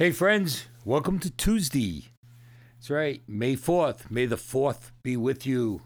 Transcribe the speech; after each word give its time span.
Hey, 0.00 0.12
friends, 0.12 0.64
welcome 0.82 1.18
to 1.18 1.30
Tuesday. 1.30 2.06
That's 2.78 2.88
right, 2.88 3.20
May 3.28 3.54
4th. 3.54 4.10
May 4.10 4.24
the 4.24 4.36
4th 4.36 4.92
be 5.02 5.14
with 5.14 5.46
you. 5.46 5.82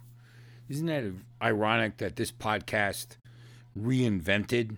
Isn't 0.68 0.86
that 0.86 1.02
ironic 1.42 1.96
that 1.96 2.14
this 2.14 2.30
podcast 2.30 3.16
reinvented 3.76 4.76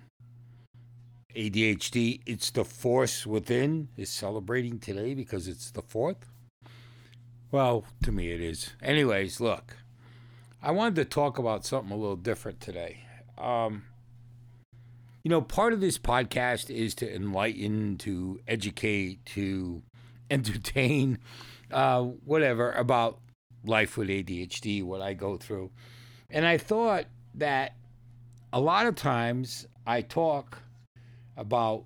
ADHD? 1.37 2.23
It's 2.25 2.51
the 2.51 2.65
force 2.65 3.27
within 3.27 3.89
is 3.99 4.09
celebrating 4.09 4.79
today 4.79 5.13
because 5.13 5.49
it's 5.49 5.71
the 5.71 5.83
4th? 5.83 6.23
Well, 7.51 7.85
to 8.05 8.13
me 8.13 8.33
it 8.33 8.41
is. 8.41 8.71
Anyways, 8.83 9.39
look, 9.39 9.77
I 10.63 10.71
wanted 10.71 10.95
to 10.95 11.05
talk 11.05 11.39
about 11.39 11.67
something 11.67 11.93
a 11.93 12.01
little 12.01 12.17
different 12.17 12.63
today. 12.63 13.01
Um, 13.37 13.83
you 15.27 15.31
know, 15.31 15.41
part 15.41 15.73
of 15.73 15.81
this 15.81 15.99
podcast 15.99 16.71
is 16.71 16.95
to 16.95 17.13
enlighten, 17.13 17.99
to 17.99 18.39
educate, 18.47 19.27
to 19.27 19.83
entertain, 20.31 21.19
uh, 21.73 22.01
whatever 22.01 22.71
about 22.71 23.19
life 23.65 23.97
with 23.97 24.09
ADHD, 24.09 24.85
what 24.85 25.03
I 25.03 25.15
go 25.15 25.37
through. 25.37 25.73
And 26.31 26.47
I 26.47 26.59
thought 26.59 27.07
that 27.35 27.75
a 28.53 28.61
lot 28.61 28.87
of 28.87 28.95
times 28.95 29.67
I 29.85 30.03
talk 30.03 30.63
about 31.37 31.83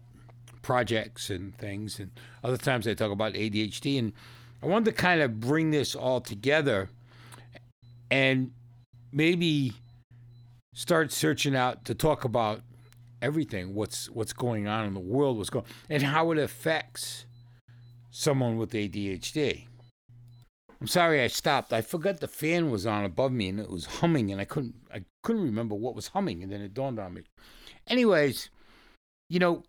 projects 0.61 1.31
and 1.31 1.57
things, 1.57 1.99
and 1.99 2.11
other 2.45 2.59
times 2.59 2.87
I 2.87 2.93
talk 2.93 3.11
about 3.11 3.33
ADHD. 3.33 3.99
And 3.99 4.13
I 4.63 4.67
wanted 4.67 4.85
to 4.85 4.93
kind 4.93 5.23
of 5.23 5.41
bring 5.41 5.71
this 5.71 5.95
all 5.95 6.21
together 6.21 6.91
and 8.11 8.51
maybe 9.11 9.73
start 10.75 11.11
searching 11.11 11.57
out 11.57 11.87
to 11.87 11.95
talk 11.95 12.25
about 12.25 12.61
everything 13.23 13.75
what's 13.75 14.09
what's 14.11 14.33
going 14.33 14.67
on 14.67 14.87
in 14.87 14.95
the 14.95 15.01
world 15.01 15.37
what's 15.37 15.51
going 15.51 15.65
and 15.89 16.03
how 16.03 16.31
it 16.31 16.39
affects 16.39 17.27
someone 18.11 18.57
with 18.57 18.73
ADHD. 18.73 19.67
I'm 20.81 20.87
sorry 20.87 21.23
I 21.23 21.27
stopped. 21.27 21.73
I 21.73 21.83
forgot 21.83 22.21
the 22.21 22.29
fan 22.29 22.71
was 22.71 22.87
on 22.87 23.05
above 23.05 23.33
me 23.33 23.49
and 23.49 23.61
it 23.61 23.71
was 23.71 23.85
humming 23.87 24.33
and 24.33 24.41
I 24.41 24.45
couldn't 24.45 24.75
I 24.93 25.05
couldn't 25.23 25.43
remember 25.45 25.75
what 25.75 25.95
was 25.95 26.09
humming 26.09 26.43
and 26.43 26.51
then 26.51 26.61
it 26.61 26.75
dawned 26.75 26.99
on 26.99 27.15
me. 27.15 27.23
Anyways, 27.87 28.51
you 29.29 29.39
know, 29.39 29.63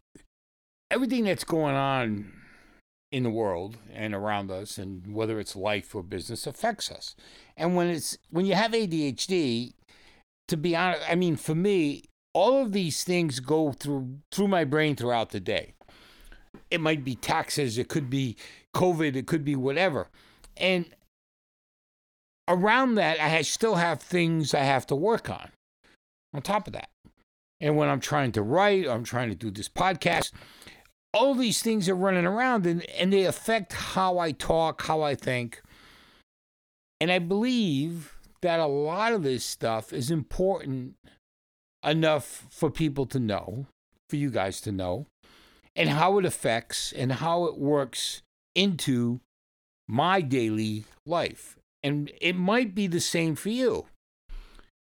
everything 0.90 1.26
that's 1.26 1.44
going 1.44 1.76
on 1.76 2.32
in 3.12 3.24
the 3.24 3.30
world 3.30 3.78
and 3.94 4.14
around 4.14 4.50
us 4.50 4.78
and 4.78 5.14
whether 5.14 5.40
it's 5.40 5.56
life 5.56 5.94
or 5.94 6.02
business 6.02 6.48
affects 6.48 6.90
us. 6.90 7.16
And 7.58 7.76
when 7.76 7.88
it's 7.88 8.18
when 8.30 8.46
you 8.46 8.56
have 8.56 8.72
ADHD, 8.72 9.74
to 10.48 10.58
be 10.58 10.76
honest, 10.76 11.04
I 11.10 11.16
mean 11.16 11.36
for 11.36 11.56
me, 11.56 12.06
all 12.34 12.62
of 12.62 12.72
these 12.72 13.04
things 13.04 13.40
go 13.40 13.72
through 13.72 14.20
through 14.32 14.48
my 14.48 14.64
brain 14.64 14.96
throughout 14.96 15.30
the 15.30 15.40
day. 15.40 15.74
It 16.70 16.82
might 16.82 17.04
be 17.04 17.16
taxes, 17.16 17.78
it 17.78 17.88
could 17.88 18.10
be 18.10 18.36
COVID, 18.76 19.16
it 19.16 19.28
could 19.28 19.44
be 19.44 19.56
whatever. 19.56 20.08
And 20.58 20.86
around 22.48 22.96
that, 22.96 23.20
I 23.20 23.42
still 23.42 23.76
have 23.76 24.02
things 24.02 24.54
I 24.54 24.64
have 24.64 24.86
to 24.88 24.96
work 24.96 25.30
on 25.30 25.50
on 26.34 26.42
top 26.42 26.68
of 26.68 26.74
that. 26.74 26.90
And 27.60 27.76
when 27.76 27.90
I'm 27.90 28.00
trying 28.00 28.32
to 28.34 28.42
write, 28.42 28.88
I'm 28.88 29.04
trying 29.04 29.30
to 29.30 29.36
do 29.36 29.52
this 29.52 29.70
podcast, 29.70 30.32
all 31.14 31.36
these 31.36 31.62
things 31.62 31.88
are 31.90 31.96
running 31.96 32.26
around 32.26 32.66
and, 32.66 32.84
and 32.92 33.12
they 33.12 33.26
affect 33.26 33.74
how 33.74 34.18
I 34.18 34.32
talk, 34.32 34.82
how 34.84 35.02
I 35.02 35.16
think. 35.16 35.62
And 37.00 37.12
I 37.12 37.20
believe 37.20 38.16
that 38.42 38.60
a 38.60 38.66
lot 38.66 39.14
of 39.14 39.24
this 39.24 39.46
stuff 39.46 39.94
is 39.94 40.10
important 40.10 40.96
enough 41.84 42.46
for 42.50 42.70
people 42.70 43.06
to 43.08 43.20
know, 43.20 43.68
for 44.10 44.16
you 44.16 44.30
guys 44.30 44.62
to 44.62 44.72
know, 44.72 45.08
and 45.76 45.90
how 45.90 46.18
it 46.18 46.26
affects 46.26 46.92
and 46.92 47.14
how 47.14 47.46
it 47.46 47.58
works 47.58 48.22
into 48.56 49.20
my 49.88 50.22
daily 50.22 50.86
life. 51.06 51.58
And 51.84 52.12
it 52.22 52.36
might 52.36 52.76
be 52.76 52.88
the 52.88 53.00
same 53.00 53.36
for 53.36 53.50
you. 53.50 53.86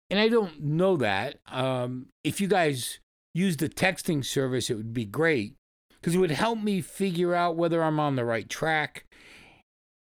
And 0.10 0.20
I 0.20 0.28
don't 0.28 0.62
know 0.62 0.98
that. 0.98 1.38
Um, 1.48 2.08
if 2.24 2.42
you 2.42 2.48
guys 2.48 3.00
use 3.34 3.58
the 3.58 3.70
texting 3.70 4.26
service, 4.26 4.70
it 4.70 4.76
would 4.76 4.94
be 4.94 5.06
great 5.06 5.56
because 5.94 6.16
it 6.16 6.20
would 6.20 6.32
help 6.32 6.62
me 6.62 6.82
figure 6.82 7.34
out 7.34 7.56
whether 7.56 7.82
I'm 7.82 8.00
on 8.00 8.16
the 8.16 8.26
right 8.26 8.50
track. 8.50 9.06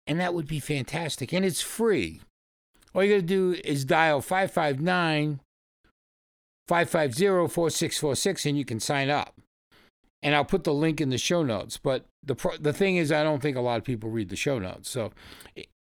And 0.05 0.19
that 0.19 0.33
would 0.33 0.47
be 0.47 0.59
fantastic. 0.59 1.33
And 1.33 1.43
it's 1.43 1.61
free. 1.61 2.21
All 2.93 3.03
you 3.03 3.15
got 3.15 3.21
to 3.21 3.21
do 3.21 3.55
is 3.63 3.85
dial 3.85 4.21
559 4.21 5.39
550 6.67 7.53
4646 7.53 8.45
and 8.45 8.57
you 8.57 8.65
can 8.65 8.79
sign 8.79 9.09
up. 9.09 9.35
And 10.23 10.33
I'll 10.35 10.45
put 10.45 10.63
the 10.63 10.73
link 10.73 10.99
in 10.99 11.09
the 11.09 11.17
show 11.17 11.43
notes. 11.43 11.77
But 11.77 12.05
the, 12.23 12.35
pro- 12.35 12.57
the 12.57 12.73
thing 12.73 12.97
is, 12.97 13.11
I 13.11 13.23
don't 13.23 13.41
think 13.41 13.55
a 13.55 13.61
lot 13.61 13.77
of 13.77 13.83
people 13.83 14.09
read 14.09 14.29
the 14.29 14.35
show 14.35 14.59
notes. 14.59 14.89
So 14.89 15.11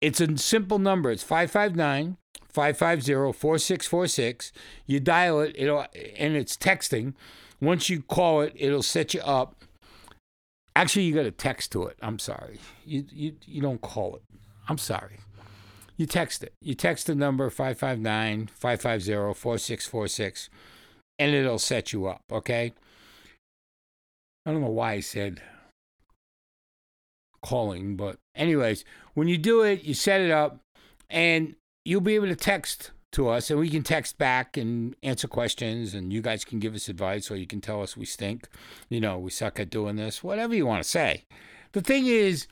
it's 0.01 0.21
a 0.21 0.37
simple 0.39 0.79
number. 0.79 1.11
It's 1.11 1.23
559 1.23 2.17
550 2.49 3.39
4646. 3.39 4.53
You 4.87 5.01
dial 5.01 5.41
it, 5.41 5.55
it'll, 5.59 5.87
and 6.17 6.37
it's 6.37 6.57
texting. 6.57 7.15
Once 7.61 7.89
you 7.89 8.03
call 8.03 8.41
it, 8.41 8.53
it'll 8.57 8.83
set 8.83 9.15
you 9.15 9.21
up. 9.21 9.57
Actually, 10.77 11.05
you 11.05 11.15
got 11.15 11.23
to 11.23 11.31
text 11.31 11.71
to 11.73 11.85
it. 11.85 11.97
I'm 12.03 12.19
sorry. 12.19 12.59
You, 12.85 13.05
you, 13.11 13.37
you 13.47 13.63
don't 13.63 13.81
call 13.81 14.17
it. 14.17 14.23
I'm 14.69 14.79
sorry. 14.79 15.19
You 15.97 16.07
text 16.07 16.43
it. 16.43 16.53
You 16.61 16.75
text 16.75 17.07
the 17.07 17.15
number 17.15 17.49
559 17.51 18.51
550 18.55 19.39
4646 19.39 20.51
and 21.19 21.35
it'll 21.35 21.59
set 21.59 21.93
you 21.93 22.07
up, 22.07 22.23
okay? 22.31 22.73
I 24.45 24.53
don't 24.53 24.61
know 24.61 24.69
why 24.69 24.93
I 24.93 25.01
said 25.01 25.41
calling, 27.43 27.97
but 27.97 28.17
anyways, 28.35 28.85
when 29.15 29.29
you 29.29 29.39
do 29.39 29.63
it, 29.63 29.85
you 29.85 29.95
set 29.95 30.21
it 30.21 30.31
up 30.31 30.61
and 31.09 31.55
you'll 31.85 32.01
be 32.01 32.15
able 32.15 32.27
to 32.27 32.37
text 32.37 32.91
to 33.13 33.29
us 33.29 33.49
and 33.49 33.61
we 33.61 33.71
can 33.71 33.83
text 33.83 34.19
back 34.19 34.57
and 34.57 34.97
answer 35.03 35.29
questions 35.29 35.95
and 35.95 36.13
you 36.13 36.21
guys 36.21 36.45
can 36.45 36.59
give 36.59 36.75
us 36.75 36.89
advice 36.89 37.31
or 37.31 37.37
you 37.37 37.47
can 37.47 37.61
tell 37.61 37.83
us 37.83 37.97
we 37.97 38.05
stink. 38.05 38.49
You 38.89 39.01
know, 39.01 39.19
we 39.19 39.31
suck 39.31 39.61
at 39.61 39.71
doing 39.71 39.97
this, 39.97 40.25
whatever 40.25 40.55
you 40.55 40.67
want 40.67 40.83
to 40.83 40.89
say. 40.89 41.25
The 41.73 41.81
thing 41.81 42.07
is, 42.07 42.47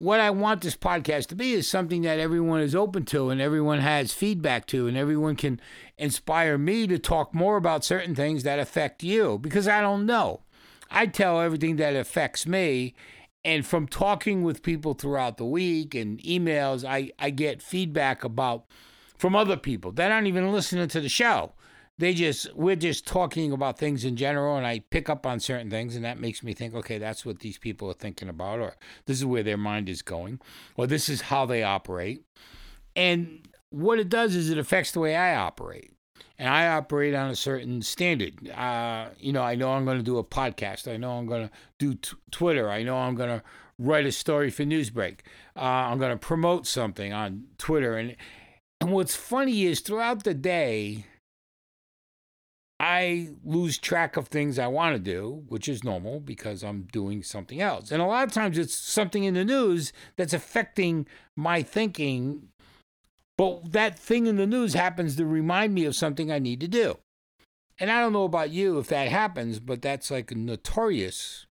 what 0.00 0.18
I 0.18 0.30
want 0.30 0.62
this 0.62 0.76
podcast 0.76 1.26
to 1.26 1.34
be 1.34 1.52
is 1.52 1.68
something 1.68 2.00
that 2.02 2.18
everyone 2.18 2.62
is 2.62 2.74
open 2.74 3.04
to 3.06 3.28
and 3.28 3.38
everyone 3.38 3.80
has 3.80 4.14
feedback 4.14 4.64
to, 4.68 4.86
and 4.86 4.96
everyone 4.96 5.36
can 5.36 5.60
inspire 5.98 6.56
me 6.56 6.86
to 6.86 6.98
talk 6.98 7.34
more 7.34 7.58
about 7.58 7.84
certain 7.84 8.14
things 8.14 8.42
that 8.42 8.58
affect 8.58 9.02
you 9.02 9.38
because 9.38 9.68
I 9.68 9.82
don't 9.82 10.06
know. 10.06 10.40
I 10.90 11.04
tell 11.04 11.38
everything 11.38 11.76
that 11.76 11.94
affects 11.94 12.46
me. 12.46 12.94
And 13.44 13.66
from 13.66 13.86
talking 13.86 14.42
with 14.42 14.62
people 14.62 14.94
throughout 14.94 15.36
the 15.36 15.44
week 15.44 15.94
and 15.94 16.18
emails, 16.22 16.82
I, 16.82 17.10
I 17.18 17.28
get 17.28 17.62
feedback 17.62 18.24
about 18.24 18.64
from 19.18 19.36
other 19.36 19.58
people 19.58 19.92
that 19.92 20.10
aren't 20.10 20.28
even 20.28 20.50
listening 20.50 20.88
to 20.88 21.00
the 21.02 21.10
show 21.10 21.52
they 22.00 22.14
just 22.14 22.52
we're 22.54 22.74
just 22.74 23.06
talking 23.06 23.52
about 23.52 23.78
things 23.78 24.04
in 24.04 24.16
general 24.16 24.56
and 24.56 24.66
i 24.66 24.80
pick 24.90 25.08
up 25.08 25.26
on 25.26 25.38
certain 25.38 25.70
things 25.70 25.94
and 25.94 26.04
that 26.04 26.18
makes 26.18 26.42
me 26.42 26.54
think 26.54 26.74
okay 26.74 26.98
that's 26.98 27.24
what 27.24 27.40
these 27.40 27.58
people 27.58 27.88
are 27.90 27.94
thinking 27.94 28.28
about 28.28 28.58
or 28.58 28.74
this 29.06 29.18
is 29.18 29.24
where 29.24 29.42
their 29.42 29.58
mind 29.58 29.88
is 29.88 30.02
going 30.02 30.40
or 30.76 30.86
this 30.86 31.08
is 31.08 31.22
how 31.22 31.46
they 31.46 31.62
operate. 31.62 32.24
And 32.96 33.48
what 33.70 33.98
it 33.98 34.08
does 34.08 34.34
is 34.34 34.50
it 34.50 34.58
affects 34.58 34.92
the 34.92 35.00
way 35.00 35.14
i 35.14 35.34
operate. 35.34 35.92
And 36.38 36.48
i 36.48 36.68
operate 36.68 37.14
on 37.14 37.30
a 37.30 37.36
certain 37.36 37.82
standard. 37.82 38.48
Uh, 38.50 39.08
you 39.18 39.32
know 39.32 39.42
i 39.42 39.54
know 39.54 39.70
i'm 39.72 39.84
going 39.84 39.98
to 39.98 40.02
do 40.02 40.18
a 40.18 40.24
podcast. 40.24 40.92
I 40.92 40.96
know 40.96 41.12
i'm 41.12 41.26
going 41.26 41.48
to 41.48 41.54
do 41.78 41.94
t- 41.94 42.16
twitter. 42.30 42.70
I 42.70 42.82
know 42.82 42.96
i'm 42.96 43.14
going 43.14 43.38
to 43.38 43.42
write 43.78 44.06
a 44.06 44.12
story 44.12 44.50
for 44.50 44.64
newsbreak. 44.64 45.20
Uh, 45.54 45.60
i'm 45.60 45.98
going 45.98 46.12
to 46.12 46.18
promote 46.18 46.66
something 46.66 47.12
on 47.12 47.44
twitter. 47.58 47.96
And 47.96 48.16
and 48.80 48.92
what's 48.92 49.14
funny 49.14 49.66
is 49.66 49.80
throughout 49.80 50.24
the 50.24 50.32
day 50.32 51.04
I 53.00 53.30
lose 53.42 53.78
track 53.78 54.18
of 54.18 54.28
things 54.28 54.58
I 54.58 54.66
want 54.66 54.94
to 54.94 54.98
do, 54.98 55.44
which 55.48 55.68
is 55.68 55.82
normal 55.82 56.20
because 56.20 56.62
I'm 56.62 56.82
doing 56.92 57.22
something 57.22 57.58
else. 57.58 57.90
And 57.90 58.02
a 58.02 58.06
lot 58.06 58.26
of 58.26 58.32
times 58.32 58.58
it's 58.58 58.76
something 58.76 59.24
in 59.24 59.32
the 59.32 59.44
news 59.44 59.94
that's 60.16 60.34
affecting 60.34 61.06
my 61.34 61.62
thinking, 61.62 62.48
but 63.38 63.72
that 63.72 63.98
thing 63.98 64.26
in 64.26 64.36
the 64.36 64.46
news 64.46 64.74
happens 64.74 65.16
to 65.16 65.24
remind 65.24 65.72
me 65.72 65.86
of 65.86 65.96
something 65.96 66.30
I 66.30 66.38
need 66.38 66.60
to 66.60 66.68
do. 66.68 66.98
And 67.78 67.90
I 67.90 68.00
don't 68.00 68.12
know 68.12 68.24
about 68.24 68.50
you 68.50 68.78
if 68.78 68.88
that 68.88 69.08
happens, 69.08 69.60
but 69.60 69.80
that's 69.80 70.10
like 70.10 70.36
notorious 70.36 71.46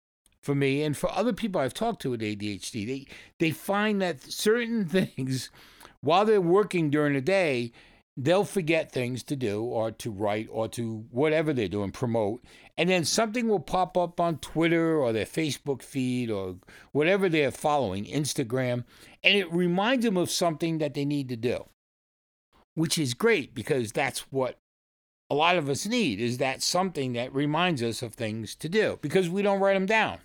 for 0.41 0.55
me 0.55 0.81
and 0.81 0.97
for 0.97 1.11
other 1.11 1.33
people 1.33 1.61
I've 1.61 1.75
talked 1.75 2.01
to 2.01 2.09
with 2.09 2.21
ADHD. 2.21 2.87
They 2.87 3.07
they 3.37 3.51
find 3.51 4.01
that 4.01 4.23
certain 4.23 4.85
things 4.87 5.51
while 6.01 6.25
they're 6.25 6.41
working 6.41 6.89
during 6.89 7.13
the 7.13 7.21
day 7.21 7.71
they'll 8.17 8.45
forget 8.45 8.91
things 8.91 9.23
to 9.23 9.35
do 9.35 9.61
or 9.61 9.91
to 9.91 10.09
write 10.09 10.47
or 10.49 10.67
to 10.69 11.05
whatever 11.11 11.53
they're 11.53 11.67
doing, 11.67 11.91
promote. 11.91 12.43
And 12.77 12.89
then 12.89 13.05
something 13.05 13.47
will 13.47 13.59
pop 13.59 13.97
up 13.97 14.19
on 14.19 14.37
Twitter 14.37 14.97
or 14.97 15.11
their 15.11 15.25
Facebook 15.25 15.81
feed 15.81 16.29
or 16.29 16.55
whatever 16.91 17.27
they're 17.27 17.51
following, 17.51 18.05
Instagram, 18.05 18.85
and 19.23 19.35
it 19.37 19.51
reminds 19.51 20.05
them 20.05 20.17
of 20.17 20.29
something 20.29 20.77
that 20.77 20.93
they 20.93 21.05
need 21.05 21.29
to 21.29 21.35
do, 21.35 21.65
which 22.73 22.97
is 22.97 23.13
great 23.13 23.53
because 23.53 23.91
that's 23.91 24.31
what 24.31 24.57
a 25.29 25.35
lot 25.35 25.57
of 25.57 25.69
us 25.69 25.85
need 25.85 26.19
is 26.19 26.37
that 26.37 26.61
something 26.61 27.13
that 27.13 27.33
reminds 27.33 27.81
us 27.81 28.01
of 28.01 28.13
things 28.13 28.55
to 28.55 28.69
do 28.69 28.99
because 29.01 29.29
we 29.29 29.41
don't 29.41 29.59
write 29.59 29.73
them 29.73 29.87
down. 29.87 30.19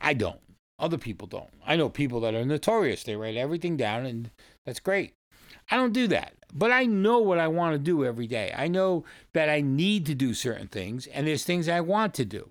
I 0.00 0.14
don't. 0.14 0.40
Other 0.78 0.98
people 0.98 1.26
don't. 1.26 1.50
I 1.66 1.76
know 1.76 1.88
people 1.88 2.20
that 2.20 2.34
are 2.34 2.44
notorious. 2.44 3.02
They 3.02 3.16
write 3.16 3.36
everything 3.36 3.76
down, 3.76 4.06
and 4.06 4.30
that's 4.64 4.80
great. 4.80 5.14
I 5.70 5.76
don't 5.76 5.92
do 5.92 6.06
that, 6.08 6.34
but 6.52 6.70
I 6.70 6.86
know 6.86 7.18
what 7.18 7.38
I 7.38 7.48
want 7.48 7.74
to 7.74 7.78
do 7.78 8.04
every 8.04 8.26
day. 8.26 8.54
I 8.56 8.68
know 8.68 9.04
that 9.32 9.48
I 9.48 9.60
need 9.60 10.06
to 10.06 10.14
do 10.14 10.34
certain 10.34 10.68
things, 10.68 11.06
and 11.06 11.26
there's 11.26 11.44
things 11.44 11.68
I 11.68 11.80
want 11.80 12.14
to 12.14 12.24
do. 12.24 12.50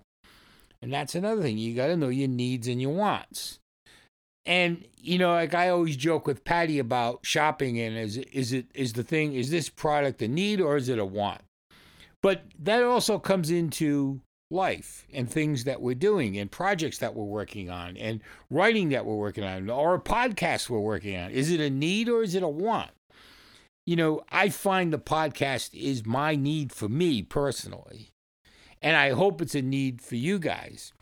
And 0.82 0.92
that's 0.92 1.14
another 1.14 1.40
thing. 1.40 1.56
You 1.56 1.74
got 1.74 1.86
to 1.86 1.96
know 1.96 2.08
your 2.08 2.28
needs 2.28 2.68
and 2.68 2.80
your 2.80 2.92
wants. 2.92 3.58
And 4.46 4.84
you 5.00 5.18
know, 5.18 5.32
like 5.32 5.54
I 5.54 5.70
always 5.70 5.96
joke 5.96 6.26
with 6.26 6.44
Patty 6.44 6.78
about 6.78 7.20
shopping 7.22 7.80
and 7.80 7.96
is 7.96 8.18
is 8.18 8.52
it 8.52 8.66
is 8.74 8.92
the 8.92 9.02
thing 9.02 9.34
is 9.34 9.50
this 9.50 9.70
product 9.70 10.20
a 10.20 10.28
need 10.28 10.60
or 10.60 10.76
is 10.76 10.90
it 10.90 10.98
a 10.98 11.04
want? 11.04 11.40
But 12.22 12.42
that 12.58 12.82
also 12.82 13.18
comes 13.18 13.50
into 13.50 14.20
life 14.54 15.06
and 15.12 15.28
things 15.28 15.64
that 15.64 15.80
we're 15.80 15.94
doing 15.94 16.38
and 16.38 16.50
projects 16.50 16.98
that 16.98 17.14
we're 17.14 17.24
working 17.24 17.68
on 17.68 17.96
and 17.96 18.20
writing 18.50 18.88
that 18.90 19.04
we're 19.04 19.16
working 19.16 19.44
on 19.44 19.68
or 19.68 19.94
a 19.94 20.00
podcast 20.00 20.70
we're 20.70 20.78
working 20.78 21.16
on. 21.16 21.30
Is 21.30 21.50
it 21.50 21.60
a 21.60 21.68
need 21.68 22.08
or 22.08 22.22
is 22.22 22.34
it 22.34 22.42
a 22.42 22.48
want? 22.48 22.90
You 23.84 23.96
know, 23.96 24.22
I 24.30 24.48
find 24.48 24.92
the 24.92 24.98
podcast 24.98 25.70
is 25.74 26.06
my 26.06 26.36
need 26.36 26.72
for 26.72 26.88
me 26.88 27.22
personally. 27.22 28.10
And 28.80 28.96
I 28.96 29.10
hope 29.10 29.42
it's 29.42 29.54
a 29.54 29.62
need 29.62 30.00
for 30.00 30.16
you 30.16 30.38
guys. 30.38 30.92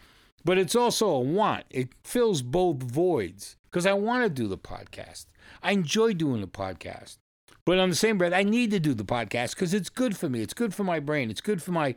But 0.45 0.59
it's 0.59 0.75
also 0.75 1.11
a 1.11 1.21
want. 1.21 1.65
It 1.71 1.91
fills 2.03 2.43
both 2.43 2.83
voids 2.83 3.57
because 3.71 3.87
I 3.87 3.93
want 3.93 4.25
to 4.25 4.31
do 4.31 4.49
the 4.49 4.59
podcast. 4.59 5.27
I 5.63 5.73
enjoy 5.73 6.15
doing 6.15 6.41
the 6.41 6.49
podcast. 6.49 7.19
But 7.65 7.79
on 7.79 7.91
the 7.91 7.97
same 7.97 8.19
breath, 8.19 8.33
I 8.33 8.43
need 8.43 8.73
to 8.73 8.81
do 8.81 8.93
the 8.93 9.05
podcast 9.05 9.55
because 9.55 9.73
it's 9.73 9.89
good 9.89 10.17
for 10.17 10.29
me. 10.29 10.43
It's 10.43 10.55
good 10.55 10.75
for 10.75 10.83
my 10.83 10.99
brain. 10.99 11.31
It's 11.31 11.41
good 11.41 11.63
for 11.63 11.71
my 11.71 11.95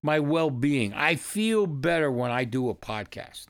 my 0.00 0.20
well-being. 0.20 0.94
I 0.94 1.16
feel 1.16 1.66
better 1.66 2.10
when 2.10 2.30
I 2.30 2.44
do 2.44 2.68
a 2.68 2.74
podcast. 2.74 3.46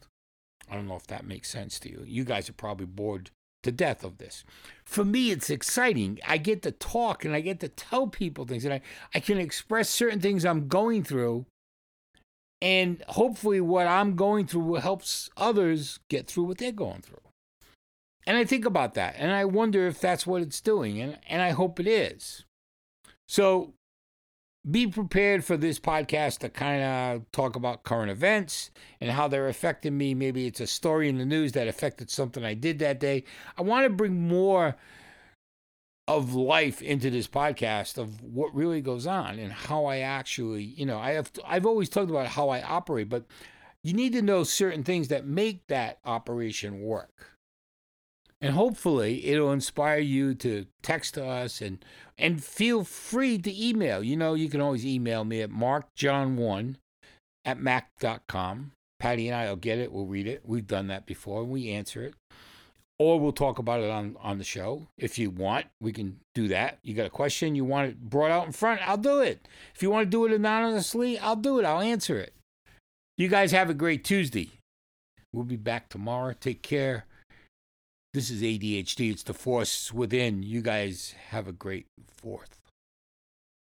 I 0.70 0.74
don't 0.74 0.88
know 0.88 0.96
if 0.96 1.06
that 1.08 1.26
makes 1.26 1.50
sense 1.50 1.78
to 1.80 1.90
you. 1.90 2.04
You 2.06 2.24
guys 2.24 2.48
are 2.48 2.54
probably 2.54 2.86
bored 2.86 3.30
to 3.62 3.72
death 3.72 4.04
of 4.04 4.18
this. 4.18 4.44
For 4.84 5.04
me, 5.04 5.30
it's 5.30 5.50
exciting. 5.50 6.18
I 6.26 6.38
get 6.38 6.62
to 6.62 6.70
talk 6.70 7.24
and 7.24 7.34
I 7.34 7.40
get 7.40 7.60
to 7.60 7.68
tell 7.68 8.06
people 8.06 8.44
things 8.44 8.64
and 8.64 8.74
I, 8.74 8.80
I 9.14 9.20
can 9.20 9.38
express 9.38 9.90
certain 9.90 10.20
things 10.20 10.44
I'm 10.44 10.68
going 10.68 11.04
through. 11.04 11.46
And 12.60 13.04
hopefully, 13.08 13.60
what 13.60 13.86
I'm 13.86 14.16
going 14.16 14.46
through 14.46 14.62
will 14.62 14.80
helps 14.80 15.30
others 15.36 16.00
get 16.08 16.26
through 16.26 16.44
what 16.44 16.58
they're 16.58 16.72
going 16.72 17.02
through. 17.02 17.27
And 18.28 18.36
I 18.36 18.44
think 18.44 18.66
about 18.66 18.92
that 18.92 19.14
and 19.16 19.32
I 19.32 19.46
wonder 19.46 19.86
if 19.86 20.02
that's 20.02 20.26
what 20.26 20.42
it's 20.42 20.60
doing, 20.60 21.00
and, 21.00 21.18
and 21.26 21.40
I 21.40 21.50
hope 21.50 21.80
it 21.80 21.86
is. 21.86 22.44
So 23.26 23.72
be 24.70 24.86
prepared 24.86 25.46
for 25.46 25.56
this 25.56 25.80
podcast 25.80 26.40
to 26.40 26.50
kind 26.50 26.82
of 26.82 27.32
talk 27.32 27.56
about 27.56 27.84
current 27.84 28.10
events 28.10 28.70
and 29.00 29.10
how 29.10 29.28
they're 29.28 29.48
affecting 29.48 29.96
me. 29.96 30.12
Maybe 30.12 30.46
it's 30.46 30.60
a 30.60 30.66
story 30.66 31.08
in 31.08 31.16
the 31.16 31.24
news 31.24 31.52
that 31.52 31.68
affected 31.68 32.10
something 32.10 32.44
I 32.44 32.52
did 32.52 32.80
that 32.80 33.00
day. 33.00 33.24
I 33.56 33.62
want 33.62 33.84
to 33.84 33.90
bring 33.90 34.28
more 34.28 34.76
of 36.06 36.34
life 36.34 36.82
into 36.82 37.08
this 37.08 37.28
podcast 37.28 37.96
of 37.96 38.22
what 38.22 38.54
really 38.54 38.82
goes 38.82 39.06
on 39.06 39.38
and 39.38 39.52
how 39.52 39.86
I 39.86 40.00
actually, 40.00 40.64
you 40.64 40.84
know, 40.84 40.98
I 40.98 41.12
have 41.12 41.32
I've 41.46 41.64
always 41.64 41.88
talked 41.88 42.10
about 42.10 42.26
how 42.26 42.50
I 42.50 42.60
operate, 42.60 43.08
but 43.08 43.24
you 43.82 43.94
need 43.94 44.12
to 44.12 44.20
know 44.20 44.44
certain 44.44 44.84
things 44.84 45.08
that 45.08 45.26
make 45.26 45.66
that 45.68 45.98
operation 46.04 46.82
work. 46.82 47.37
And 48.40 48.54
hopefully 48.54 49.26
it'll 49.26 49.52
inspire 49.52 49.98
you 49.98 50.34
to 50.36 50.66
text 50.82 51.18
us 51.18 51.60
and 51.60 51.84
and 52.16 52.42
feel 52.42 52.84
free 52.84 53.38
to 53.38 53.66
email. 53.68 54.02
You 54.02 54.16
know, 54.16 54.34
you 54.34 54.48
can 54.48 54.60
always 54.60 54.86
email 54.86 55.24
me 55.24 55.40
at 55.40 55.50
markjohn1 55.50 56.76
at 57.44 57.60
mac.com. 57.60 58.72
Patty 59.00 59.28
and 59.28 59.36
I 59.36 59.48
will 59.48 59.56
get 59.56 59.78
it. 59.78 59.92
We'll 59.92 60.06
read 60.06 60.26
it. 60.26 60.42
We've 60.44 60.66
done 60.66 60.88
that 60.88 61.06
before. 61.06 61.44
We 61.44 61.70
answer 61.70 62.02
it. 62.02 62.14
Or 62.98 63.20
we'll 63.20 63.32
talk 63.32 63.60
about 63.60 63.80
it 63.80 63.90
on, 63.90 64.16
on 64.20 64.38
the 64.38 64.44
show. 64.44 64.88
If 64.98 65.20
you 65.20 65.30
want, 65.30 65.66
we 65.80 65.92
can 65.92 66.18
do 66.34 66.48
that. 66.48 66.78
You 66.82 66.94
got 66.94 67.06
a 67.06 67.10
question, 67.10 67.54
you 67.54 67.64
want 67.64 67.90
it 67.90 68.10
brought 68.10 68.32
out 68.32 68.46
in 68.46 68.52
front, 68.52 68.86
I'll 68.88 68.96
do 68.96 69.20
it. 69.20 69.46
If 69.72 69.84
you 69.84 69.90
want 69.90 70.06
to 70.06 70.10
do 70.10 70.24
it 70.24 70.32
anonymously, 70.32 71.16
I'll 71.16 71.36
do 71.36 71.60
it. 71.60 71.64
I'll 71.64 71.80
answer 71.80 72.18
it. 72.18 72.34
You 73.16 73.28
guys 73.28 73.52
have 73.52 73.70
a 73.70 73.74
great 73.74 74.04
Tuesday. 74.04 74.50
We'll 75.32 75.44
be 75.44 75.56
back 75.56 75.88
tomorrow. 75.88 76.34
Take 76.38 76.62
care. 76.62 77.04
This 78.18 78.30
is 78.30 78.42
ADHD. 78.42 79.12
It's 79.12 79.22
the 79.22 79.32
force 79.32 79.92
within. 79.92 80.42
You 80.42 80.60
guys 80.60 81.14
have 81.28 81.46
a 81.46 81.52
great 81.52 81.86
fourth. 82.08 82.57